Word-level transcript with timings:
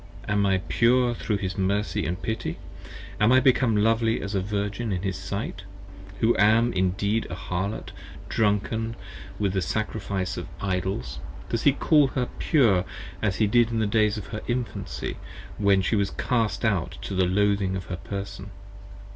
am 0.27 0.47
I 0.47 0.57
pure 0.67 1.13
thro' 1.13 1.37
his 1.37 1.59
Mercy 1.59 2.07
And 2.07 2.19
Pity? 2.19 2.57
Am 3.19 3.31
I 3.31 3.39
become 3.39 3.77
lovely 3.77 4.19
as 4.19 4.33
a 4.33 4.41
Virgin 4.41 4.91
in 4.91 5.03
his 5.03 5.15
sight, 5.15 5.61
Who 6.21 6.35
am 6.39 6.73
Indeed 6.73 7.27
a 7.29 7.35
Harlot 7.35 7.91
drunken 8.27 8.95
with 9.37 9.53
the 9.53 9.61
Sacrifice 9.61 10.37
of 10.37 10.47
Idols, 10.59 11.19
does 11.49 11.61
he 11.61 11.71
Call 11.73 12.07
her 12.07 12.27
pure 12.39 12.83
as 13.21 13.35
he 13.35 13.45
did 13.45 13.69
in 13.69 13.77
the 13.77 13.85
days 13.85 14.17
of 14.17 14.25
her 14.29 14.41
Infancy, 14.47 15.17
when 15.59 15.83
She 15.83 15.89
40 15.91 15.95
Was 15.97 16.09
cast 16.09 16.65
out 16.65 16.97
to 17.03 17.13
the 17.13 17.25
loathing 17.27 17.75
of 17.75 17.85
her 17.85 17.97
person? 17.97 18.49